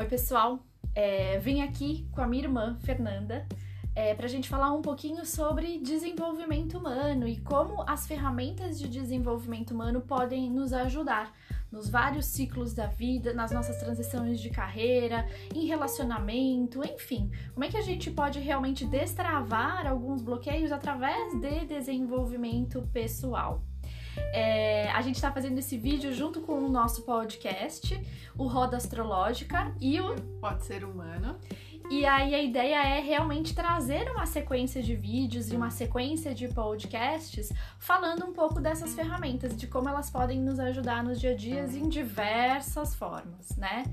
Oi, 0.00 0.06
pessoal. 0.06 0.60
É, 0.94 1.40
vim 1.40 1.60
aqui 1.60 2.06
com 2.12 2.20
a 2.20 2.26
minha 2.28 2.44
irmã, 2.44 2.78
Fernanda, 2.82 3.44
é, 3.96 4.14
para 4.14 4.26
a 4.26 4.28
gente 4.28 4.48
falar 4.48 4.72
um 4.72 4.80
pouquinho 4.80 5.26
sobre 5.26 5.78
desenvolvimento 5.78 6.78
humano 6.78 7.26
e 7.26 7.40
como 7.40 7.82
as 7.84 8.06
ferramentas 8.06 8.78
de 8.78 8.86
desenvolvimento 8.86 9.72
humano 9.72 10.00
podem 10.00 10.48
nos 10.48 10.72
ajudar 10.72 11.34
nos 11.68 11.90
vários 11.90 12.26
ciclos 12.26 12.72
da 12.74 12.86
vida, 12.86 13.34
nas 13.34 13.50
nossas 13.50 13.76
transições 13.78 14.38
de 14.38 14.50
carreira, 14.50 15.26
em 15.52 15.66
relacionamento, 15.66 16.80
enfim. 16.84 17.28
Como 17.52 17.64
é 17.64 17.68
que 17.68 17.76
a 17.76 17.82
gente 17.82 18.08
pode 18.08 18.38
realmente 18.38 18.84
destravar 18.86 19.84
alguns 19.84 20.22
bloqueios 20.22 20.70
através 20.70 21.40
de 21.40 21.64
desenvolvimento 21.64 22.88
pessoal? 22.92 23.64
É, 24.32 24.90
a 24.90 25.02
gente 25.02 25.16
está 25.16 25.32
fazendo 25.32 25.58
esse 25.58 25.76
vídeo 25.76 26.12
junto 26.12 26.40
com 26.40 26.58
o 26.58 26.68
nosso 26.68 27.02
podcast, 27.02 28.00
o 28.36 28.46
Roda 28.46 28.76
Astrológica 28.76 29.74
e 29.80 30.00
o 30.00 30.14
Pode 30.40 30.64
Ser 30.64 30.84
Humano. 30.84 31.38
E 31.90 32.04
aí 32.04 32.34
a 32.34 32.42
ideia 32.42 32.82
é 32.86 33.00
realmente 33.00 33.54
trazer 33.54 34.10
uma 34.10 34.26
sequência 34.26 34.82
de 34.82 34.94
vídeos 34.94 35.50
e 35.50 35.56
uma 35.56 35.70
sequência 35.70 36.34
de 36.34 36.46
podcasts 36.48 37.50
falando 37.78 38.26
um 38.26 38.32
pouco 38.34 38.60
dessas 38.60 38.94
ferramentas, 38.94 39.56
de 39.56 39.66
como 39.66 39.88
elas 39.88 40.10
podem 40.10 40.38
nos 40.38 40.60
ajudar 40.60 41.02
nos 41.02 41.18
dia 41.18 41.32
a 41.32 41.34
dias 41.34 41.74
em 41.74 41.88
diversas 41.88 42.94
formas, 42.94 43.56
né? 43.56 43.84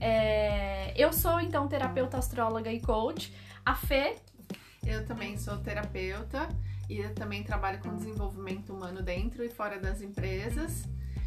É, 0.00 0.92
eu 1.00 1.12
sou 1.12 1.40
então 1.40 1.68
terapeuta 1.68 2.18
astróloga 2.18 2.72
e 2.72 2.80
coach. 2.80 3.32
A 3.64 3.74
Fê. 3.74 4.16
Eu 4.84 5.06
também 5.06 5.38
sou 5.38 5.56
terapeuta 5.58 6.48
e 6.88 6.98
eu 6.98 7.14
também 7.14 7.42
trabalho 7.42 7.80
com 7.80 7.96
desenvolvimento 7.96 8.72
humano 8.72 9.02
dentro 9.02 9.44
e 9.44 9.48
fora 9.48 9.78
das 9.78 10.00
empresas. 10.02 10.84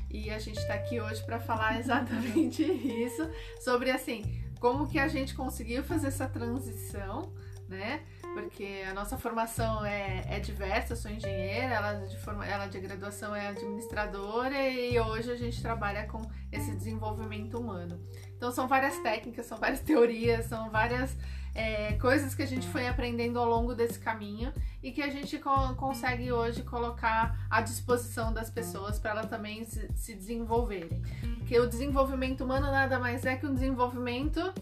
E 0.10 0.30
a 0.30 0.40
gente 0.40 0.58
está 0.60 0.76
aqui 0.76 1.02
hoje 1.02 1.24
para 1.24 1.40
falar 1.40 1.78
exatamente 1.80 2.64
isso, 2.64 3.30
sobre 3.60 3.92
assim, 3.92 4.24
como 4.60 4.88
que 4.88 5.00
a 5.00 5.08
gente 5.08 5.36
conseguiu 5.36 5.84
fazer 5.84 6.08
essa 6.08 6.28
transição, 6.28 7.34
né? 7.68 8.02
Porque 8.34 8.84
a 8.88 8.94
nossa 8.94 9.18
formação 9.18 9.84
é, 9.86 10.24
é 10.28 10.40
diversa, 10.40 10.94
eu 10.94 10.98
sou 10.98 11.10
engenheira, 11.10 11.74
ela 11.74 11.94
de, 12.06 12.18
forma, 12.20 12.46
ela 12.46 12.68
de 12.68 12.80
graduação 12.80 13.36
é 13.36 13.48
administradora 13.48 14.70
e 14.70 15.00
hoje 15.00 15.32
a 15.32 15.36
gente 15.36 15.62
trabalha 15.62 16.06
com 16.06 16.22
esse 16.52 16.76
desenvolvimento 16.76 17.60
humano. 17.60 18.00
Então 18.36 18.52
são 18.52 18.68
várias 18.68 18.98
técnicas, 19.00 19.46
são 19.48 19.58
várias 19.58 19.82
teorias, 19.82 20.46
são 20.46 20.70
várias 20.70 21.18
é, 21.58 21.94
coisas 21.94 22.36
que 22.36 22.44
a 22.44 22.46
gente 22.46 22.68
foi 22.68 22.88
aprendendo 22.88 23.40
ao 23.40 23.50
longo 23.50 23.74
desse 23.74 23.98
caminho 23.98 24.54
e 24.82 24.92
que 24.92 25.02
a 25.02 25.10
gente 25.10 25.40
co 25.40 25.76
consegue 25.76 26.32
hoje 26.32 26.62
colocar 26.62 27.48
à 27.50 27.62
disposição 27.62 28.32
das 28.32 28.50
pessoas 28.50 29.00
para 29.00 29.12
elas 29.12 29.26
também 29.26 29.66
se, 29.66 29.90
se 29.96 30.14
desenvolverem. 30.14 31.02
Porque 31.40 31.60
o 31.60 31.68
desenvolvimento 31.68 32.44
humano 32.44 32.68
nada 32.68 33.00
mais 33.00 33.26
é 33.26 33.36
que 33.36 33.48
um 33.48 33.54
desenvolvimento 33.56 34.54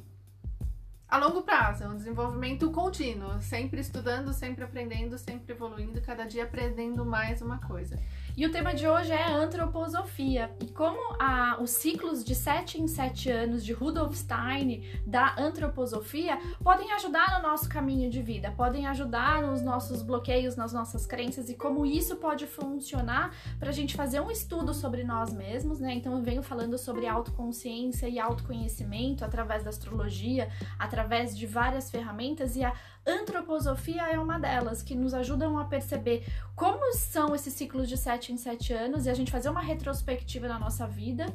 a 1.07 1.17
longo 1.17 1.43
prazo, 1.43 1.83
é 1.83 1.87
um 1.87 1.95
desenvolvimento 1.95 2.71
contínuo, 2.71 3.39
sempre 3.39 3.79
estudando, 3.79 4.33
sempre 4.33 4.63
aprendendo, 4.63 5.17
sempre 5.19 5.53
evoluindo, 5.53 6.01
cada 6.01 6.25
dia 6.25 6.43
aprendendo 6.43 7.05
mais 7.05 7.43
uma 7.43 7.59
coisa. 7.59 7.95
E 8.35 8.45
o 8.45 8.51
tema 8.51 8.73
de 8.73 8.85
hoje 8.85 9.13
é 9.13 9.31
antroposofia 9.31 10.51
e 10.59 10.65
como 10.65 11.15
a, 11.21 11.57
os 11.61 11.69
ciclos 11.69 12.21
de 12.21 12.35
7 12.35 12.81
em 12.81 12.87
7 12.87 13.29
anos 13.29 13.63
de 13.63 13.71
Rudolf 13.71 14.13
Stein 14.15 14.83
da 15.05 15.35
antroposofia 15.37 16.37
podem 16.61 16.91
ajudar 16.93 17.37
no 17.37 17.47
nosso 17.47 17.69
caminho 17.69 18.09
de 18.09 18.21
vida, 18.21 18.51
podem 18.51 18.87
ajudar 18.87 19.41
nos 19.43 19.61
nossos 19.61 20.01
bloqueios, 20.01 20.57
nas 20.57 20.73
nossas 20.73 21.05
crenças 21.05 21.49
e 21.49 21.53
como 21.53 21.85
isso 21.85 22.17
pode 22.17 22.45
funcionar 22.45 23.33
para 23.57 23.69
a 23.69 23.73
gente 23.73 23.95
fazer 23.95 24.19
um 24.19 24.29
estudo 24.29 24.73
sobre 24.73 25.05
nós 25.05 25.31
mesmos, 25.31 25.79
né? 25.79 25.93
Então 25.93 26.17
eu 26.17 26.21
venho 26.21 26.43
falando 26.43 26.77
sobre 26.77 27.07
autoconsciência 27.07 28.09
e 28.09 28.19
autoconhecimento 28.19 29.23
através 29.23 29.63
da 29.63 29.69
astrologia, 29.69 30.49
através 30.77 30.94
de 31.35 31.45
várias 31.45 31.89
ferramentas 31.89 32.55
e 32.55 32.63
a 32.63 32.73
antroposofia 33.05 34.01
é 34.11 34.17
uma 34.17 34.39
delas 34.39 34.81
que 34.81 34.95
nos 34.95 35.13
ajudam 35.13 35.59
a 35.59 35.65
perceber 35.65 36.25
como 36.55 36.93
são 36.93 37.35
esses 37.35 37.53
ciclos 37.53 37.87
de 37.87 37.97
7 37.97 38.33
em 38.33 38.37
7 38.37 38.73
anos 38.73 39.05
e 39.05 39.09
a 39.09 39.13
gente 39.13 39.31
fazer 39.31 39.49
uma 39.49 39.61
retrospectiva 39.61 40.47
da 40.47 40.57
nossa 40.57 40.87
vida 40.87 41.25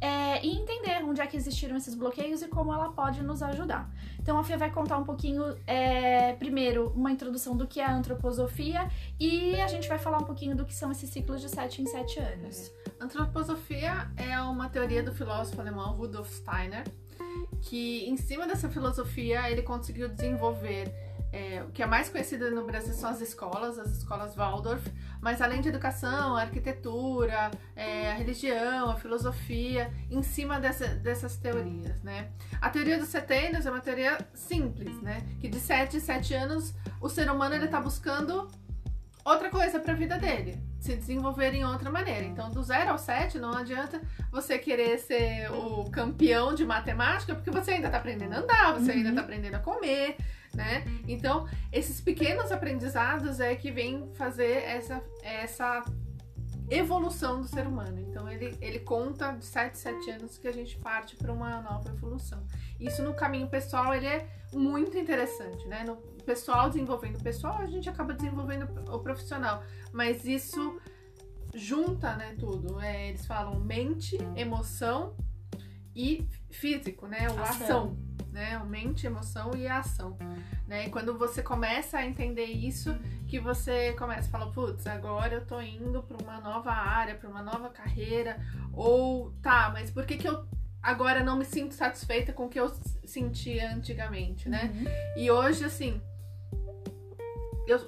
é, 0.00 0.44
e 0.44 0.56
entender 0.56 1.04
onde 1.04 1.20
é 1.20 1.26
que 1.26 1.36
existiram 1.36 1.76
esses 1.76 1.94
bloqueios 1.94 2.42
e 2.42 2.48
como 2.48 2.72
ela 2.72 2.90
pode 2.90 3.22
nos 3.22 3.42
ajudar. 3.42 3.88
Então 4.18 4.38
a 4.38 4.42
Fia 4.42 4.58
vai 4.58 4.70
contar 4.70 4.98
um 4.98 5.04
pouquinho, 5.04 5.56
é, 5.66 6.32
primeiro, 6.34 6.92
uma 6.96 7.12
introdução 7.12 7.56
do 7.56 7.66
que 7.66 7.80
é 7.80 7.84
a 7.84 7.94
antroposofia 7.94 8.90
e 9.18 9.60
a 9.60 9.68
gente 9.68 9.88
vai 9.88 9.98
falar 9.98 10.18
um 10.18 10.24
pouquinho 10.24 10.56
do 10.56 10.64
que 10.64 10.74
são 10.74 10.90
esses 10.90 11.10
ciclos 11.10 11.40
de 11.40 11.48
7 11.48 11.82
em 11.82 11.86
7 11.86 12.18
anos. 12.18 12.72
Antroposofia 12.98 14.10
é 14.16 14.40
uma 14.40 14.68
teoria 14.68 15.02
do 15.02 15.12
filósofo 15.14 15.60
alemão 15.60 15.94
Rudolf 15.94 16.30
Steiner, 16.32 16.84
que 17.62 18.08
em 18.08 18.16
cima 18.16 18.46
dessa 18.46 18.68
filosofia 18.68 19.50
ele 19.50 19.62
conseguiu 19.62 20.08
desenvolver 20.08 20.92
é, 21.32 21.62
o 21.62 21.70
que 21.70 21.82
é 21.82 21.86
mais 21.86 22.08
conhecido 22.08 22.50
no 22.50 22.64
Brasil 22.64 22.92
são 22.92 23.08
as 23.08 23.20
escolas, 23.20 23.78
as 23.78 23.98
escolas 23.98 24.34
Waldorf, 24.34 24.84
mas 25.20 25.40
além 25.40 25.60
de 25.60 25.68
educação, 25.68 26.36
a 26.36 26.40
arquitetura, 26.40 27.52
é, 27.76 28.10
a 28.10 28.14
religião, 28.14 28.90
a 28.90 28.96
filosofia, 28.96 29.92
em 30.10 30.22
cima 30.22 30.58
dessa, 30.58 30.88
dessas 30.88 31.36
teorias, 31.36 32.02
né? 32.02 32.30
A 32.60 32.68
teoria 32.68 32.98
dos 32.98 33.08
setênios 33.08 33.64
é 33.64 33.70
uma 33.70 33.80
teoria 33.80 34.18
simples, 34.34 35.00
né? 35.00 35.24
Que 35.40 35.48
de 35.48 35.60
7 35.60 35.98
em 35.98 36.00
7 36.00 36.34
anos 36.34 36.74
o 37.00 37.08
ser 37.08 37.30
humano 37.30 37.54
está 37.54 37.80
buscando 37.80 38.48
outra 39.24 39.50
coisa 39.50 39.78
para 39.78 39.92
a 39.92 39.96
vida 39.96 40.18
dele, 40.18 40.62
se 40.78 40.96
desenvolver 40.96 41.54
em 41.54 41.64
outra 41.64 41.90
maneira. 41.90 42.24
Então, 42.24 42.50
do 42.50 42.62
0 42.62 42.90
ao 42.90 42.98
7, 42.98 43.38
não 43.38 43.52
adianta 43.52 44.00
você 44.30 44.58
querer 44.58 44.98
ser 44.98 45.50
o 45.52 45.90
campeão 45.90 46.54
de 46.54 46.64
matemática, 46.64 47.34
porque 47.34 47.50
você 47.50 47.72
ainda 47.72 47.86
está 47.88 47.98
aprendendo 47.98 48.34
a 48.34 48.38
andar, 48.38 48.74
você 48.74 48.90
uhum. 48.90 48.96
ainda 48.98 49.08
está 49.10 49.20
aprendendo 49.20 49.54
a 49.54 49.60
comer, 49.60 50.16
né? 50.54 50.84
Então, 51.06 51.46
esses 51.72 52.00
pequenos 52.00 52.50
aprendizados 52.50 53.40
é 53.40 53.54
que 53.54 53.70
vem 53.70 54.10
fazer 54.14 54.64
essa, 54.64 55.02
essa 55.22 55.84
evolução 56.70 57.40
do 57.40 57.48
ser 57.48 57.66
humano. 57.66 58.00
Então, 58.00 58.28
ele, 58.28 58.56
ele 58.60 58.78
conta 58.78 59.32
de 59.32 59.44
7 59.44 59.76
7 59.76 60.10
anos 60.12 60.38
que 60.38 60.48
a 60.48 60.52
gente 60.52 60.76
parte 60.78 61.16
para 61.16 61.32
uma 61.32 61.60
nova 61.60 61.90
evolução. 61.90 62.46
Isso 62.78 63.02
no 63.02 63.12
caminho 63.12 63.48
pessoal, 63.48 63.92
ele 63.94 64.06
é 64.06 64.26
muito 64.52 64.96
interessante, 64.96 65.66
né? 65.68 65.84
No 65.84 65.96
pessoal 66.30 66.68
desenvolvendo 66.68 67.16
o 67.16 67.22
pessoal, 67.22 67.58
a 67.58 67.66
gente 67.66 67.88
acaba 67.88 68.14
desenvolvendo 68.14 68.64
o 68.88 68.98
profissional. 69.00 69.62
Mas 69.92 70.24
isso 70.24 70.80
junta, 71.52 72.14
né, 72.14 72.36
tudo. 72.38 72.80
É, 72.80 73.08
eles 73.08 73.26
falam 73.26 73.58
mente, 73.58 74.16
emoção 74.36 75.16
e 75.94 76.26
físico, 76.50 77.08
né? 77.08 77.28
O 77.28 77.42
ação. 77.42 77.42
ação 77.42 78.10
né? 78.30 78.58
O 78.58 78.66
mente, 78.66 79.06
emoção 79.06 79.50
e 79.56 79.66
a 79.66 79.78
ação, 79.78 80.16
né? 80.68 80.86
E 80.86 80.90
quando 80.90 81.18
você 81.18 81.42
começa 81.42 81.98
a 81.98 82.06
entender 82.06 82.44
isso, 82.44 82.96
que 83.26 83.40
você 83.40 83.92
começa 83.94 84.28
a 84.28 84.30
falar, 84.30 84.52
putz, 84.52 84.86
agora 84.86 85.34
eu 85.34 85.44
tô 85.44 85.60
indo 85.60 86.00
para 86.00 86.16
uma 86.22 86.40
nova 86.40 86.70
área, 86.70 87.16
para 87.16 87.28
uma 87.28 87.42
nova 87.42 87.70
carreira, 87.70 88.38
ou 88.72 89.32
tá, 89.42 89.70
mas 89.72 89.90
por 89.90 90.06
que 90.06 90.16
que 90.16 90.28
eu 90.28 90.46
agora 90.80 91.24
não 91.24 91.36
me 91.36 91.44
sinto 91.44 91.74
satisfeita 91.74 92.32
com 92.32 92.46
o 92.46 92.48
que 92.48 92.60
eu 92.60 92.72
sentia 93.04 93.72
antigamente, 93.74 94.48
né? 94.48 94.72
Uhum. 94.72 95.22
E 95.22 95.28
hoje, 95.28 95.64
assim, 95.64 96.00
eu, 97.70 97.80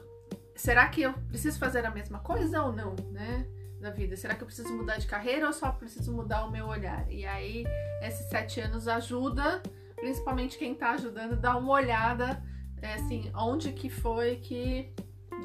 será 0.55 0.89
que 0.89 1.03
eu 1.03 1.13
preciso 1.29 1.59
fazer 1.59 1.85
a 1.85 1.91
mesma 1.91 2.21
coisa 2.21 2.63
ou 2.63 2.73
não, 2.73 2.95
né? 3.11 3.47
Da 3.81 3.91
vida. 3.91 4.17
Será 4.17 4.35
que 4.35 4.43
eu 4.43 4.47
preciso 4.47 4.73
mudar 4.73 4.99
de 4.99 5.07
carreira 5.07 5.47
ou 5.47 5.53
só 5.53 5.73
preciso 5.73 6.13
mudar 6.13 6.45
o 6.45 6.51
meu 6.51 6.67
olhar? 6.67 7.11
E 7.11 7.27
aí, 7.27 7.65
esses 8.01 8.29
sete 8.29 8.61
anos 8.61 8.87
ajuda 8.87 9.61
principalmente 10.03 10.59
quem 10.59 10.75
tá 10.75 10.91
ajudando, 10.91 11.37
dar 11.37 11.57
uma 11.57 11.73
olhada, 11.73 12.43
é, 12.83 12.95
assim, 12.95 13.31
onde 13.37 13.73
que 13.73 13.89
foi 13.89 14.37
que 14.37 14.93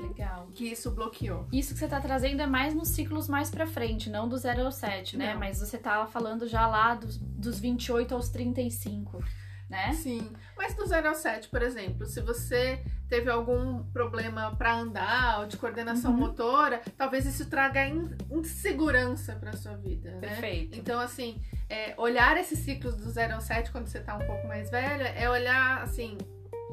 Legal. 0.02 0.48
Que 0.54 0.66
isso 0.66 0.92
bloqueou. 0.92 1.48
Isso 1.52 1.74
que 1.74 1.80
você 1.80 1.88
tá 1.88 2.00
trazendo 2.00 2.42
é 2.42 2.46
mais 2.46 2.74
nos 2.74 2.90
ciclos 2.90 3.28
mais 3.28 3.50
pra 3.50 3.66
frente, 3.66 4.10
não 4.10 4.28
do 4.28 4.38
0 4.38 4.66
ao 4.66 4.72
7, 4.72 5.18
né? 5.18 5.34
Não. 5.34 5.40
Mas 5.40 5.60
você 5.60 5.78
tá 5.78 6.06
falando 6.06 6.48
já 6.48 6.68
lá 6.68 6.94
dos, 6.94 7.18
dos 7.18 7.60
28 7.60 8.14
aos 8.14 8.30
35, 8.30 9.24
né? 9.70 9.94
Sim. 9.94 10.32
Mas 10.56 10.76
do 10.76 10.86
0 10.86 11.08
ao 11.08 11.16
7, 11.16 11.50
por 11.50 11.62
exemplo, 11.62 12.06
se 12.06 12.22
você 12.22 12.84
teve 13.10 13.30
algum 13.30 13.84
problema 13.86 14.56
para 14.56 14.76
andar 14.76 15.40
ou 15.40 15.48
de 15.48 15.58
coordenação 15.58 16.12
uhum. 16.12 16.18
motora, 16.18 16.82
talvez 16.98 17.26
isso 17.26 17.50
traga 17.50 17.88
insegurança 18.30 19.36
para 19.36 19.54
sua 19.54 19.76
vida, 19.76 20.12
né? 20.12 20.20
Perfeito. 20.20 20.78
Então, 20.78 21.00
assim, 21.00 21.42
é, 21.70 21.94
olhar 21.98 22.38
esses 22.38 22.60
ciclos 22.60 22.96
do 22.96 23.10
0 23.10 23.36
ao 23.36 23.42
7 23.42 23.72
quando 23.72 23.88
você 23.88 24.00
tá 24.00 24.16
um 24.16 24.26
pouco 24.26 24.48
mais 24.48 24.70
velha 24.70 25.08
é 25.08 25.30
olhar, 25.30 25.82
assim, 25.82 26.18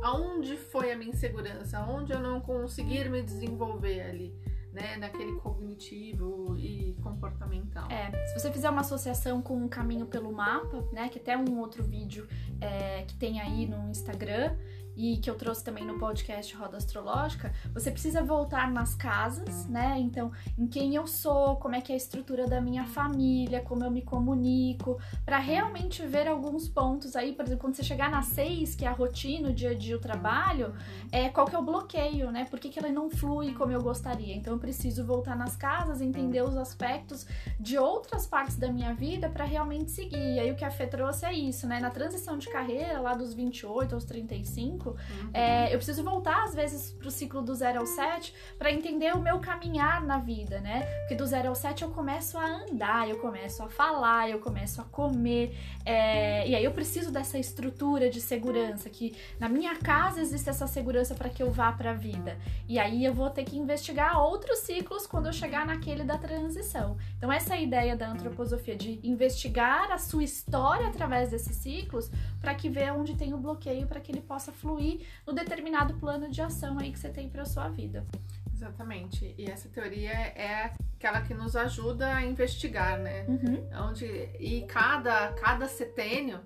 aonde 0.03 0.57
foi 0.57 0.93
a 0.93 0.97
minha 0.97 1.11
insegurança, 1.11 1.79
aonde 1.79 2.13
eu 2.13 2.21
não 2.21 2.41
conseguir 2.41 3.09
me 3.09 3.23
desenvolver 3.23 4.03
ali. 4.03 4.35
Né, 4.75 4.97
naquele 4.97 5.37
cognitivo 5.37 6.57
e 6.59 6.97
comportamental. 7.01 7.89
É, 7.93 8.11
se 8.27 8.41
você 8.41 8.51
fizer 8.51 8.69
uma 8.69 8.81
associação 8.81 9.41
com 9.41 9.65
o 9.65 9.69
caminho 9.69 10.05
pelo 10.05 10.33
mapa, 10.33 10.85
né, 10.93 11.09
que 11.09 11.21
até 11.21 11.39
um 11.39 11.61
outro 11.61 11.85
vídeo 11.85 12.27
é, 12.61 13.05
que 13.05 13.15
tem 13.15 13.41
aí 13.41 13.69
no 13.69 13.89
Instagram, 13.89 14.57
e 14.97 15.17
que 15.19 15.29
eu 15.29 15.35
trouxe 15.35 15.65
também 15.65 15.85
no 15.85 15.99
podcast 15.99 16.55
Roda 16.55 16.77
Astrológica, 16.77 17.53
você 17.73 17.91
precisa 17.91 18.23
voltar 18.23 18.71
nas 18.71 18.95
casas, 18.95 19.67
né? 19.67 19.97
Então, 19.99 20.31
em 20.59 20.67
quem 20.67 20.95
eu 20.95 21.07
sou, 21.07 21.57
como 21.57 21.75
é 21.75 21.81
que 21.81 21.93
é 21.93 21.95
a 21.95 21.99
estrutura 21.99 22.47
da 22.47 22.61
minha 22.61 22.85
família, 22.85 23.61
como 23.61 23.85
eu 23.85 23.91
me 23.91 24.03
comunico, 24.03 24.99
para 25.25 25.39
realmente 25.39 26.07
ver 26.07 26.29
alguns 26.29 26.69
pontos 26.69 27.17
aí, 27.17 27.33
por 27.33 27.45
exemplo, 27.45 27.61
quando 27.61 27.75
você 27.75 27.83
chegar 27.83 28.11
na 28.11 28.23
seis, 28.23 28.75
que 28.75 28.85
é 28.85 28.89
a 28.89 28.93
rotina, 28.93 29.49
o 29.49 29.53
dia 29.53 29.71
a 29.71 29.75
dia, 29.75 29.97
o 29.97 30.01
trabalho, 30.01 30.75
é, 31.11 31.29
qual 31.29 31.47
que 31.47 31.57
é 31.57 31.59
o 31.59 31.63
bloqueio, 31.63 32.31
né? 32.31 32.45
Por 32.45 32.59
que, 32.59 32.69
que 32.69 32.79
ela 32.79 32.91
não 32.91 33.11
flui 33.11 33.53
como 33.55 33.73
eu 33.73 33.83
gostaria? 33.83 34.35
Então, 34.35 34.55
eu 34.55 34.59
preciso 34.59 35.05
voltar 35.05 35.37
nas 35.37 35.57
casas, 35.57 36.01
entender 36.01 36.43
os 36.43 36.57
aspectos 36.57 37.27
de 37.59 37.79
outras 37.79 38.27
partes 38.27 38.57
da 38.57 38.73
minha 38.73 38.95
vida 38.95 39.29
para 39.29 39.45
realmente 39.45 39.91
seguir. 39.91 40.35
E 40.35 40.41
aí, 40.41 40.51
o 40.51 40.57
que 40.57 40.65
a 40.65 40.71
Fê 40.71 40.87
trouxe 40.87 41.27
é 41.27 41.33
isso, 41.33 41.67
né? 41.67 41.81
Na 41.81 41.91
transição 41.91 42.39
de 42.39 42.49
carreira, 42.49 43.01
lá 43.01 43.15
dos 43.15 43.35
28 43.35 43.95
aos 43.95 44.05
35, 44.05 44.84
uhum. 44.91 45.31
é, 45.33 45.73
eu 45.73 45.77
preciso 45.79 46.03
voltar, 46.03 46.45
às 46.45 46.55
vezes, 46.55 46.93
pro 46.93 47.11
ciclo 47.11 47.43
do 47.43 47.55
0 47.55 47.81
ao 47.81 47.87
7 47.87 48.35
para 48.59 48.73
entender 48.73 49.15
o 49.15 49.21
meu 49.21 49.39
caminhar 49.39 50.05
na 50.05 50.19
vida, 50.19 50.61
né? 50.61 50.83
Porque 51.01 51.15
do 51.15 51.27
0 51.27 51.49
ao 51.49 51.55
7 51.55 51.83
eu 51.83 51.91
começo 51.91 52.39
a 52.39 52.45
andar, 52.45 53.09
eu 53.09 53.19
começo 53.19 53.63
a 53.63 53.69
falar, 53.69 54.31
eu 54.31 54.39
começo 54.39 54.81
a 54.81 54.85
comer. 54.85 55.57
É, 55.85 56.49
e 56.49 56.55
aí 56.55 56.65
eu 56.65 56.73
preciso 56.73 57.11
dessa 57.11 57.39
estrutura 57.39 58.11
de 58.11 58.21
segurança, 58.21 58.89
que 58.91 59.15
na 59.39 59.49
minha 59.49 59.77
casa 59.77 60.21
existe 60.21 60.49
essa 60.49 60.67
segurança 60.67 61.15
para 61.15 61.29
que 61.29 61.43
eu 61.43 61.51
vá 61.51 61.73
para 61.73 61.91
a 61.91 61.95
vida. 61.95 62.39
E 62.69 62.79
aí 62.79 63.05
eu 63.05 63.13
vou 63.13 63.31
ter 63.31 63.45
que 63.45 63.57
investigar 63.57 64.21
outros 64.21 64.61
ciclos 64.61 65.07
quando 65.07 65.27
eu 65.27 65.33
chegar 65.33 65.67
naquele 65.67 66.05
da 66.05 66.19
transição. 66.19 66.97
Então, 67.17 67.33
essa 67.33 67.55
é 67.55 67.59
a 67.59 67.61
ideia 67.61 67.97
da 67.97 68.09
antroposofia, 68.09 68.77
de 68.77 69.01
investigar 69.03 69.91
a 69.91 69.99
sua 69.99 70.25
história 70.25 70.87
através 70.87 71.31
desses 71.31 71.57
ciclos 71.57 72.11
para 72.41 72.55
que 72.55 72.69
ver 72.69 72.93
onde 72.93 73.15
tem 73.15 73.33
o 73.33 73.39
bloqueio 73.39 73.87
para 73.87 74.01
que 74.01 74.13
ele 74.13 74.21
possa 74.21 74.53
fluir 74.53 74.74
no 75.27 75.33
determinado 75.33 75.95
plano 75.95 76.29
de 76.31 76.41
ação 76.43 76.79
aí 76.79 76.93
que 76.93 76.99
você 76.99 77.09
tem 77.11 77.29
para 77.29 77.45
sua 77.45 77.69
vida. 77.69 78.07
Exatamente. 78.53 79.35
E 79.37 79.45
essa 79.51 79.69
teoria 79.69 80.13
é 80.13 80.73
aquela 80.97 81.21
que 81.21 81.35
nos 81.35 81.55
ajuda 81.57 82.15
a 82.15 82.25
investigar, 82.25 82.99
né? 82.99 83.25
Uhum. 83.29 83.69
Onde, 83.89 84.07
e 84.39 84.63
cada, 84.69 85.33
cada 85.33 85.67
setênio 85.69 86.41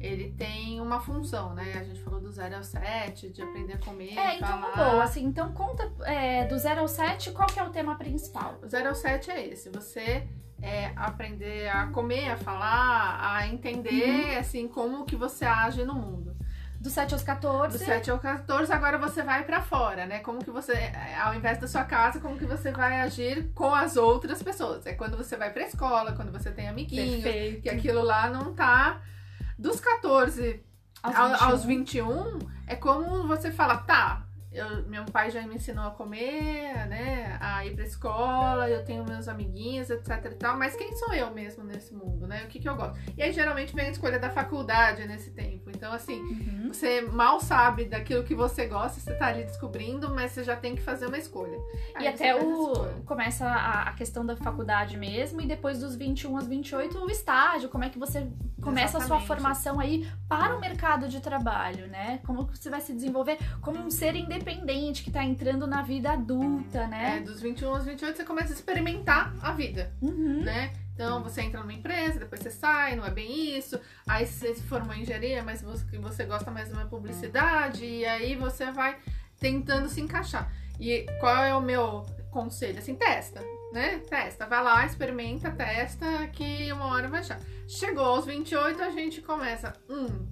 ele 0.00 0.30
tem 0.32 0.80
uma 0.80 1.00
função, 1.00 1.54
né? 1.54 1.74
A 1.80 1.82
gente 1.82 2.00
falou 2.02 2.20
do 2.20 2.30
0 2.30 2.56
ao 2.56 2.62
7, 2.62 3.30
de 3.30 3.42
aprender 3.42 3.72
a 3.74 3.78
comer, 3.78 4.16
É, 4.16 4.36
então 4.36 4.60
falar. 4.60 4.90
boa, 4.90 5.02
assim, 5.02 5.24
então 5.24 5.52
conta 5.52 5.90
é, 6.04 6.46
do 6.46 6.56
0 6.56 6.82
ao 6.82 6.86
7, 6.88 7.32
qual 7.32 7.48
que 7.48 7.58
é 7.58 7.64
o 7.64 7.70
tema 7.70 7.96
principal? 7.96 8.60
O 8.62 8.68
0 8.68 8.90
ao 8.90 8.94
7 8.94 9.28
é 9.32 9.48
esse, 9.48 9.68
você 9.70 10.28
é, 10.62 10.92
aprender 10.94 11.68
a 11.68 11.88
comer, 11.88 12.30
a 12.30 12.36
falar, 12.36 13.18
a 13.38 13.48
entender, 13.48 14.34
Uhum. 14.34 14.38
assim, 14.38 14.68
como 14.68 15.04
que 15.04 15.16
você 15.16 15.44
age 15.44 15.82
no 15.84 15.94
mundo. 15.94 16.27
Do 16.80 16.90
7 16.90 17.12
aos 17.12 17.22
14. 17.24 17.76
Do 17.78 17.84
7 17.84 18.10
ao 18.10 18.18
14, 18.20 18.72
agora 18.72 18.98
você 18.98 19.22
vai 19.22 19.44
pra 19.44 19.60
fora, 19.60 20.06
né? 20.06 20.20
Como 20.20 20.44
que 20.44 20.50
você, 20.50 20.74
ao 21.22 21.34
invés 21.34 21.58
da 21.58 21.66
sua 21.66 21.82
casa, 21.84 22.20
como 22.20 22.38
que 22.38 22.46
você 22.46 22.70
vai 22.70 23.00
agir 23.00 23.50
com 23.52 23.74
as 23.74 23.96
outras 23.96 24.40
pessoas. 24.42 24.86
É 24.86 24.92
quando 24.94 25.16
você 25.16 25.36
vai 25.36 25.50
pra 25.50 25.64
escola, 25.64 26.12
quando 26.12 26.30
você 26.30 26.50
tem 26.52 26.68
amiguinhos, 26.68 27.22
Perfeito. 27.22 27.62
que 27.62 27.68
aquilo 27.68 28.02
lá 28.02 28.30
não 28.30 28.54
tá... 28.54 29.00
Dos 29.58 29.80
14 29.80 30.62
Aos 31.02 31.16
ao- 31.16 31.28
21. 31.30 31.48
aos 31.48 31.64
21, 31.64 32.38
é 32.64 32.76
como 32.76 33.26
você 33.26 33.50
fala, 33.50 33.78
tá, 33.78 34.24
eu- 34.52 34.82
meu 34.88 35.04
pai 35.04 35.30
já 35.30 35.42
me 35.42 35.54
ensinou 35.56 35.86
a 35.86 35.90
comer, 35.90 36.86
né, 36.88 37.36
a 37.40 37.64
ir 37.66 37.74
pra 37.74 37.84
escola, 37.84 38.68
eu 38.68 38.84
tenho 38.84 39.04
meus 39.04 39.28
amiguinhos, 39.28 39.90
etc 39.90 40.24
e 40.26 40.34
tal, 40.36 40.56
mas 40.56 40.74
quem 40.74 40.96
sou 40.96 41.12
eu 41.14 41.30
mesmo 41.32 41.62
nesse 41.64 41.94
mundo, 41.94 42.26
né? 42.26 42.44
O 42.44 42.48
que 42.48 42.58
que 42.58 42.68
eu 42.68 42.74
gosto? 42.76 42.98
E 43.16 43.22
aí, 43.22 43.32
geralmente, 43.32 43.74
vem 43.74 43.86
a 43.86 43.90
escolha 43.90 44.18
da 44.18 44.30
faculdade 44.30 45.06
nesse 45.06 45.30
tempo. 45.30 45.70
Então, 45.70 45.92
assim, 45.92 46.18
Uhum. 46.20 46.68
você 46.72 47.00
mal 47.02 47.40
sabe 47.40 47.84
daquilo 47.84 48.24
que 48.24 48.34
você 48.34 48.66
gosta, 48.66 49.00
você 49.00 49.14
tá 49.14 49.26
ali 49.26 49.44
descobrindo, 49.44 50.14
mas 50.14 50.32
você 50.32 50.42
já 50.44 50.56
tem 50.56 50.74
que 50.74 50.82
fazer 50.82 51.06
uma 51.06 51.18
escolha. 51.18 51.58
Aí 51.94 52.04
E 52.04 52.08
até 52.08 52.34
o. 52.34 52.72
Começa 53.04 53.46
a, 53.46 53.82
a 53.88 53.92
questão 53.92 54.24
da 54.24 54.36
faculdade 54.36 54.96
mesmo, 54.96 55.40
e 55.40 55.46
depois 55.46 55.78
dos 55.80 55.94
21 55.94 56.36
aos 56.36 56.46
28, 56.46 56.98
o 56.98 57.10
estágio, 57.10 57.68
como 57.68 57.84
é 57.84 57.88
que 57.90 57.98
você 57.98 58.26
começa 58.62 58.98
a 58.98 59.00
sua 59.00 59.16
Exatamente. 59.18 59.26
formação 59.26 59.80
aí 59.80 60.06
para 60.28 60.56
o 60.56 60.60
mercado 60.60 61.08
de 61.08 61.20
trabalho, 61.20 61.86
né? 61.88 62.20
Como 62.26 62.46
que 62.46 62.58
você 62.58 62.68
vai 62.68 62.80
se 62.80 62.92
desenvolver 62.92 63.38
como 63.60 63.78
um 63.78 63.90
ser 63.90 64.14
independente 64.16 65.02
que 65.02 65.10
tá 65.10 65.24
entrando 65.24 65.66
na 65.66 65.82
vida 65.82 66.12
adulta, 66.12 66.78
É, 66.80 66.86
né? 66.86 67.20
dos 67.20 67.40
21 67.40 67.68
aos 67.68 67.84
28, 67.84 68.16
você 68.16 68.24
começa 68.24 68.52
a 68.52 68.54
experimentar 68.54 69.34
a 69.40 69.52
vida. 69.52 69.92
Uhum. 70.02 70.42
né? 70.42 70.72
Então 70.94 71.22
você 71.22 71.42
entra 71.42 71.60
numa 71.60 71.72
empresa, 71.72 72.18
depois 72.18 72.40
você 72.40 72.50
sai, 72.50 72.96
não 72.96 73.06
é 73.06 73.10
bem 73.10 73.56
isso. 73.56 73.78
Aí 74.06 74.26
você 74.26 74.52
se 74.54 74.62
formou 74.64 74.92
em 74.94 75.02
engenharia, 75.02 75.44
mas 75.44 75.62
você 75.62 76.24
gosta 76.24 76.50
mais 76.50 76.68
de 76.68 76.74
uma 76.74 76.86
publicidade, 76.86 77.84
e 77.84 78.04
aí 78.04 78.34
você 78.34 78.72
vai 78.72 78.96
tentando 79.38 79.88
se 79.88 80.00
encaixar. 80.00 80.50
E 80.80 81.06
qual 81.20 81.44
é 81.44 81.54
o 81.54 81.60
meu 81.60 82.04
conselho? 82.32 82.78
Assim, 82.78 82.96
testa, 82.96 83.40
né? 83.72 83.98
Testa, 84.08 84.46
vai 84.46 84.62
lá, 84.62 84.84
experimenta, 84.84 85.50
testa, 85.50 86.26
que 86.28 86.72
uma 86.72 86.86
hora 86.86 87.08
vai 87.08 87.20
achar. 87.20 87.40
Chegou 87.66 88.04
aos 88.04 88.24
28, 88.26 88.82
a 88.82 88.90
gente 88.90 89.20
começa, 89.20 89.72
hum, 89.88 90.26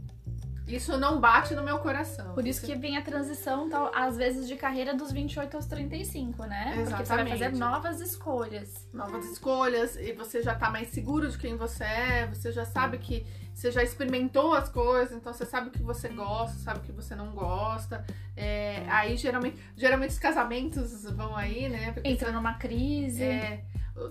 isso 0.66 0.98
não 0.98 1.20
bate 1.20 1.54
no 1.54 1.62
meu 1.62 1.78
coração. 1.78 2.34
Por 2.34 2.46
isso 2.46 2.64
que 2.64 2.74
vem 2.74 2.96
a 2.96 3.02
transição, 3.02 3.68
tal, 3.68 3.90
às 3.94 4.16
vezes, 4.16 4.48
de 4.48 4.56
carreira 4.56 4.94
dos 4.94 5.12
28 5.12 5.56
aos 5.56 5.66
35, 5.66 6.44
né? 6.44 6.64
Porque 6.64 6.84
você 6.84 6.90
vai 6.90 7.02
Exatamente. 7.02 7.30
fazer 7.30 7.52
novas 7.56 8.00
escolhas. 8.00 8.88
novas 8.92 9.24
escolhas 9.30 9.96
e 9.96 10.12
você 10.12 10.42
já 10.42 10.54
tá 10.54 10.70
mais 10.70 10.88
seguro 10.88 11.30
de 11.30 11.38
quem 11.38 11.56
você 11.56 11.84
é, 11.84 12.26
você 12.26 12.50
já 12.50 12.64
sabe 12.64 12.98
que 12.98 13.24
você 13.54 13.70
já 13.70 13.82
experimentou 13.82 14.52
as 14.52 14.68
coisas, 14.68 15.16
então 15.16 15.32
você 15.32 15.46
sabe 15.46 15.68
o 15.68 15.70
que 15.70 15.82
você 15.82 16.08
gosta, 16.08 16.58
sabe 16.58 16.80
o 16.80 16.82
que 16.82 16.92
você 16.92 17.14
não 17.14 17.30
gosta. 17.30 18.04
É, 18.36 18.84
aí 18.90 19.16
geralmente, 19.16 19.56
geralmente 19.74 20.10
os 20.10 20.18
casamentos 20.18 21.04
vão 21.12 21.34
aí, 21.34 21.68
né? 21.68 21.92
Porque 21.92 22.06
Entra 22.08 22.30
numa 22.32 22.54
crise. 22.54 23.22
é, 23.22 23.64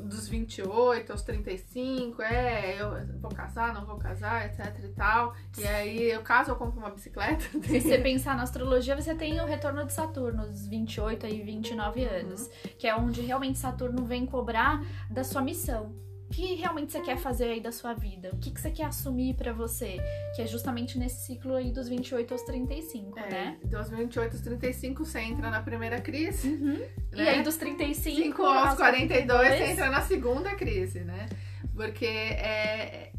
dos 0.03 0.27
28 0.27 1.11
aos 1.11 1.21
35, 1.21 2.21
é, 2.21 2.81
eu 2.81 2.89
vou 3.19 3.29
casar, 3.31 3.73
não 3.73 3.85
vou 3.85 3.97
casar, 3.97 4.45
etc 4.47 4.83
e 4.83 4.87
tal. 4.89 5.33
E 5.57 5.65
aí 5.67 6.11
eu 6.11 6.21
caso, 6.21 6.51
eu 6.51 6.55
compro 6.55 6.79
uma 6.79 6.89
bicicleta. 6.89 7.43
Se 7.63 7.81
você 7.81 7.97
pensar 7.99 8.35
na 8.35 8.43
astrologia, 8.43 8.95
você 8.99 9.13
tem 9.13 9.39
o 9.39 9.45
retorno 9.45 9.85
de 9.85 9.93
Saturno, 9.93 10.47
dos 10.47 10.67
28 10.67 11.27
e 11.27 11.41
29 11.43 12.01
Uhum. 12.03 12.07
anos, 12.19 12.49
que 12.79 12.87
é 12.87 12.95
onde 12.95 13.21
realmente 13.21 13.59
Saturno 13.59 14.03
vem 14.05 14.25
cobrar 14.25 14.83
da 15.09 15.23
sua 15.23 15.41
missão. 15.41 15.93
O 16.27 16.33
que 16.33 16.55
realmente 16.55 16.91
você 16.91 16.99
quer 17.01 17.17
fazer 17.17 17.45
aí 17.45 17.61
da 17.61 17.71
sua 17.71 17.93
vida? 17.93 18.29
O 18.33 18.37
que, 18.37 18.51
que 18.51 18.59
você 18.59 18.71
quer 18.71 18.85
assumir 18.85 19.35
pra 19.35 19.53
você? 19.53 19.97
Que 20.35 20.41
é 20.41 20.47
justamente 20.47 20.97
nesse 20.97 21.25
ciclo 21.25 21.55
aí 21.55 21.71
dos 21.71 21.87
28 21.87 22.33
aos 22.33 22.41
35, 22.41 23.19
É, 23.19 23.29
né? 23.29 23.57
dos 23.63 23.89
28 23.89 24.33
aos 24.33 24.41
35 24.41 25.05
você 25.05 25.19
entra 25.19 25.49
na 25.49 25.61
primeira 25.61 26.01
crise. 26.01 26.49
Uhum. 26.49 26.81
E 27.13 27.15
né? 27.17 27.29
aí 27.29 27.43
dos 27.43 27.57
35 27.57 28.15
5 28.23 28.43
aos 28.43 28.75
42 28.75 29.47
você 29.47 29.63
entra 29.65 29.89
na 29.89 30.01
segunda 30.01 30.55
crise, 30.55 31.01
né? 31.01 31.27
Porque 31.75 32.05
é, 32.05 33.11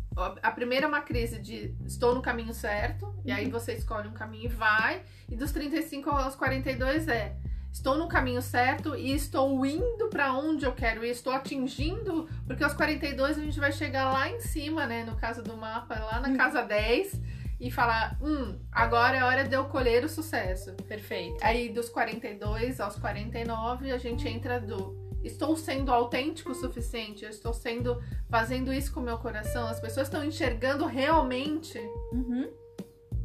a 0.42 0.50
primeira 0.50 0.86
é 0.86 0.88
uma 0.88 1.00
crise 1.02 1.38
de 1.38 1.74
estou 1.84 2.14
no 2.14 2.22
caminho 2.22 2.54
certo, 2.54 3.14
e 3.24 3.30
aí 3.30 3.48
você 3.50 3.74
escolhe 3.74 4.08
um 4.08 4.12
caminho 4.12 4.46
e 4.46 4.48
vai. 4.48 5.02
E 5.30 5.36
dos 5.36 5.52
35 5.52 6.10
aos 6.10 6.34
42 6.34 7.06
é 7.08 7.36
estou 7.76 7.96
no 7.98 8.08
caminho 8.08 8.40
certo 8.40 8.96
e 8.96 9.12
estou 9.12 9.64
indo 9.66 10.08
para 10.08 10.32
onde 10.32 10.64
eu 10.64 10.72
quero 10.72 11.04
ir, 11.04 11.10
estou 11.10 11.30
atingindo, 11.32 12.26
porque 12.46 12.64
aos 12.64 12.72
42 12.72 13.36
a 13.38 13.40
gente 13.42 13.60
vai 13.60 13.70
chegar 13.70 14.10
lá 14.12 14.30
em 14.30 14.40
cima, 14.40 14.86
né? 14.86 15.04
No 15.04 15.14
caso 15.14 15.42
do 15.42 15.54
mapa, 15.56 15.94
lá 15.98 16.18
na 16.20 16.28
Hum. 16.30 16.36
casa 16.38 16.62
10. 16.62 17.20
E 17.60 17.70
falar, 17.70 18.18
hum, 18.20 18.58
agora 18.72 19.16
é 19.18 19.24
hora 19.24 19.44
de 19.44 19.54
eu 19.54 19.64
colher 19.66 20.04
o 20.04 20.08
sucesso. 20.08 20.72
Perfeito. 20.88 21.36
Aí 21.42 21.68
dos 21.70 21.88
42 21.90 22.80
aos 22.80 22.96
49 22.96 23.90
a 23.92 23.98
gente 23.98 24.26
entra 24.28 24.58
do 24.60 24.94
estou 25.22 25.56
sendo 25.56 25.92
autêntico 25.92 26.52
o 26.52 26.54
suficiente, 26.54 27.24
eu 27.24 27.30
estou 27.30 27.52
sendo 27.52 28.02
fazendo 28.30 28.72
isso 28.72 28.92
com 28.92 29.00
o 29.00 29.02
meu 29.02 29.18
coração, 29.18 29.66
as 29.66 29.80
pessoas 29.80 30.06
estão 30.06 30.22
enxergando 30.24 30.84
realmente 30.86 31.78
Uhum. 32.12 32.48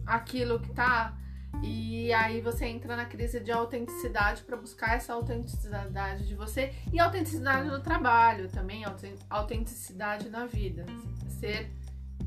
aquilo 0.05 0.59
que 0.59 0.71
tá 0.73 1.13
e 1.63 2.11
aí 2.13 2.41
você 2.41 2.65
entra 2.65 2.95
na 2.95 3.05
crise 3.05 3.39
de 3.39 3.51
autenticidade 3.51 4.41
para 4.43 4.57
buscar 4.57 4.95
essa 4.95 5.13
autenticidade 5.13 6.27
de 6.27 6.33
você 6.35 6.73
e 6.91 6.99
autenticidade 6.99 7.67
no 7.67 7.79
trabalho 7.81 8.49
também, 8.49 8.83
auten- 8.83 9.17
autenticidade 9.29 10.29
na 10.29 10.45
vida, 10.45 10.85
ser 11.39 11.71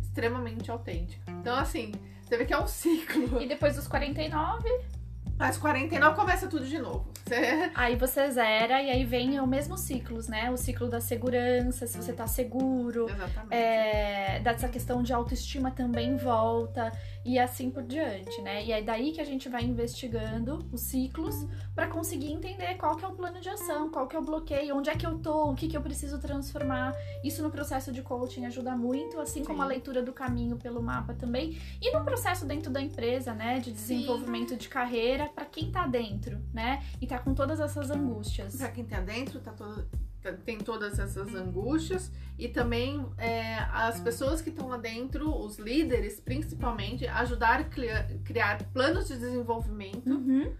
extremamente 0.00 0.70
autêntico. 0.70 1.22
Então 1.30 1.56
assim, 1.56 1.92
você 2.22 2.36
vê 2.36 2.44
que 2.44 2.52
é 2.54 2.58
um 2.58 2.66
ciclo. 2.68 3.40
E 3.42 3.48
depois 3.48 3.76
dos 3.76 3.88
49, 3.88 4.68
Faz 5.36 5.58
49, 5.58 6.14
começa 6.14 6.46
tudo 6.46 6.64
de 6.64 6.78
novo. 6.78 7.06
Você... 7.24 7.70
Aí 7.74 7.96
você 7.96 8.30
zera 8.30 8.82
e 8.82 8.90
aí 8.90 9.04
vem 9.04 9.40
o 9.40 9.46
mesmo 9.46 9.76
ciclos, 9.76 10.28
né? 10.28 10.50
O 10.50 10.56
ciclo 10.56 10.88
da 10.88 11.00
segurança, 11.00 11.86
se 11.86 11.96
você 11.96 12.12
tá 12.12 12.26
seguro. 12.26 13.08
Exatamente. 13.08 13.54
É, 13.54 14.40
dessa 14.40 14.68
questão 14.68 15.02
de 15.02 15.12
autoestima 15.12 15.70
também 15.70 16.16
volta 16.16 16.92
e 17.24 17.38
assim 17.38 17.70
por 17.70 17.82
diante, 17.82 18.40
né? 18.42 18.64
E 18.64 18.70
é 18.70 18.82
daí 18.82 19.10
que 19.12 19.20
a 19.20 19.24
gente 19.24 19.48
vai 19.48 19.64
investigando 19.64 20.64
os 20.70 20.82
ciclos 20.82 21.34
para 21.74 21.88
conseguir 21.88 22.32
entender 22.32 22.74
qual 22.74 22.96
que 22.96 23.04
é 23.04 23.08
o 23.08 23.12
plano 23.12 23.40
de 23.40 23.48
ação, 23.48 23.90
qual 23.90 24.06
que 24.06 24.14
é 24.14 24.18
o 24.18 24.22
bloqueio, 24.22 24.76
onde 24.76 24.90
é 24.90 24.94
que 24.94 25.06
eu 25.06 25.18
tô, 25.18 25.50
o 25.50 25.54
que 25.54 25.66
que 25.66 25.76
eu 25.76 25.82
preciso 25.82 26.18
transformar. 26.18 26.94
Isso 27.24 27.42
no 27.42 27.50
processo 27.50 27.90
de 27.90 28.02
coaching 28.02 28.44
ajuda 28.44 28.76
muito, 28.76 29.18
assim 29.18 29.42
como 29.42 29.62
a 29.62 29.64
Sim. 29.64 29.70
leitura 29.70 30.02
do 30.02 30.12
caminho 30.12 30.56
pelo 30.56 30.82
mapa 30.82 31.14
também, 31.14 31.58
e 31.80 31.90
no 31.90 32.04
processo 32.04 32.44
dentro 32.44 32.70
da 32.70 32.80
empresa, 32.80 33.32
né, 33.32 33.58
de 33.58 33.72
desenvolvimento 33.72 34.56
de 34.56 34.68
carreira 34.68 35.23
para 35.28 35.44
quem 35.46 35.70
tá 35.70 35.86
dentro, 35.86 36.40
né? 36.52 36.82
E 37.00 37.06
tá 37.06 37.18
com 37.18 37.34
todas 37.34 37.60
essas 37.60 37.90
angústias. 37.90 38.56
Pra 38.56 38.70
quem 38.70 38.84
tá 38.84 39.00
dentro, 39.00 39.40
tá 39.40 39.52
todo, 39.52 39.86
tá- 40.22 40.32
tem 40.44 40.58
todas 40.58 40.98
essas 40.98 41.34
angústias. 41.34 42.10
E 42.38 42.48
também 42.48 43.06
é, 43.18 43.58
as 43.72 44.00
pessoas 44.00 44.40
que 44.42 44.50
estão 44.50 44.68
lá 44.68 44.76
dentro, 44.76 45.34
os 45.34 45.58
líderes 45.58 46.18
principalmente, 46.20 47.06
ajudar 47.06 47.60
a 47.60 47.64
criar, 47.64 48.06
criar 48.24 48.62
planos 48.72 49.08
de 49.08 49.16
desenvolvimento, 49.18 50.10
Uhum. 50.10 50.52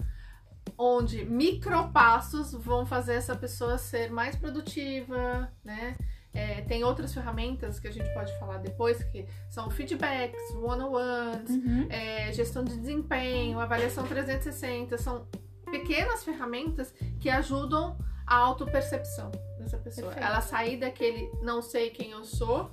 onde 0.78 1.24
micropassos 1.24 2.52
vão 2.52 2.84
fazer 2.86 3.14
essa 3.14 3.34
pessoa 3.36 3.78
ser 3.78 4.10
mais 4.10 4.34
produtiva, 4.36 5.50
né? 5.64 5.96
É, 6.34 6.62
tem 6.62 6.82
outras 6.82 7.14
ferramentas 7.14 7.78
que 7.78 7.86
a 7.86 7.92
gente 7.92 8.12
pode 8.12 8.36
falar 8.40 8.58
depois, 8.58 9.02
que 9.04 9.24
são 9.48 9.70
feedbacks, 9.70 10.40
one-on-ones, 10.56 11.48
Uhum. 11.50 11.86
é, 11.88 12.32
gestão 12.32 12.64
de 12.64 12.76
desempenho, 12.76 13.60
avaliação 13.60 14.04
360, 14.04 14.98
são 14.98 15.26
pequenas 15.70 16.24
ferramentas 16.24 16.92
que 17.20 17.30
ajudam 17.30 17.96
a 18.26 18.36
autopercepção 18.36 19.30
dessa 19.58 19.78
pessoa. 19.78 20.08
Perfeito. 20.08 20.26
Ela 20.28 20.40
sair 20.40 20.76
daquele 20.78 21.30
não 21.42 21.62
sei 21.62 21.90
quem 21.90 22.10
eu 22.10 22.24
sou 22.24 22.70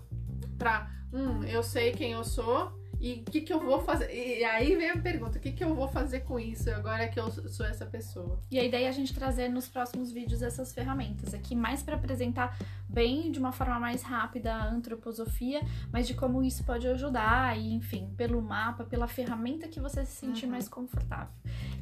pra 0.58 0.90
hum, 1.14 1.44
eu 1.44 1.62
sei 1.62 1.92
quem 1.92 2.14
eu 2.14 2.24
sou 2.24 2.72
e 3.02 3.24
o 3.28 3.32
que, 3.32 3.42
que 3.42 3.52
eu 3.52 3.60
vou 3.60 3.82
fazer. 3.82 4.10
E 4.14 4.44
aí 4.44 4.76
vem 4.76 4.90
a 4.92 4.98
pergunta: 4.98 5.38
o 5.38 5.42
que, 5.42 5.52
que 5.52 5.64
eu 5.64 5.74
vou 5.74 5.88
fazer 5.88 6.22
com 6.22 6.40
isso 6.40 6.70
agora 6.70 7.08
que 7.08 7.20
eu 7.20 7.30
sou 7.50 7.66
essa 7.66 7.86
pessoa? 7.86 8.40
E 8.52 8.60
a 8.60 8.64
ideia 8.64 8.86
é 8.86 8.90
a 8.90 8.92
gente 8.92 9.14
trazer 9.14 9.50
nos 9.50 9.68
próximos 9.68 10.12
vídeos 10.12 10.42
essas 10.42 10.72
ferramentas 10.74 11.34
aqui, 11.34 11.56
mais 11.56 11.82
para 11.82 11.96
apresentar 11.96 12.58
bem 12.88 13.32
de 13.32 13.40
uma 13.40 13.52
forma 13.52 13.80
mais 13.80 14.04
rápida 14.04 14.54
a 14.54 14.66
antroposofia, 14.70 15.62
mas 15.92 16.08
de 16.08 16.14
como 16.14 16.44
isso 16.44 16.64
pode 16.64 16.88
ajudar 16.88 17.58
e, 17.58 17.74
enfim, 17.74 18.14
pelo 18.16 18.42
mapa, 18.42 18.84
pela 18.84 19.08
ferramenta 19.08 19.68
que 19.68 19.80
você 19.80 20.06
se 20.06 20.12
sentir 20.18 20.46
Uhum. 20.46 20.52
mais 20.52 20.68
confortável. 20.70 21.34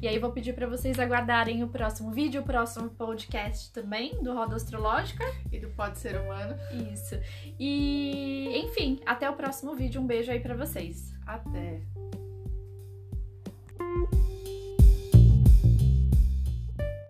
E 0.02 0.08
aí 0.08 0.18
vou 0.18 0.32
pedir 0.32 0.54
para 0.54 0.66
vocês 0.66 0.98
aguardarem 0.98 1.62
o 1.62 1.68
próximo 1.68 2.10
vídeo, 2.10 2.40
o 2.40 2.44
próximo 2.44 2.88
podcast 2.88 3.70
também 3.70 4.22
do 4.22 4.32
Roda 4.32 4.56
Astrológica. 4.56 5.24
E 5.52 5.58
do 5.58 5.68
pode 5.70 5.98
ser 5.98 6.16
humano. 6.16 6.56
Isso. 6.92 7.20
E, 7.58 8.48
enfim, 8.64 9.00
até 9.04 9.28
o 9.28 9.34
próximo 9.34 9.74
vídeo. 9.74 10.00
Um 10.00 10.06
beijo 10.06 10.32
aí 10.32 10.40
para 10.40 10.54
vocês. 10.54 11.14
Até. 11.26 11.99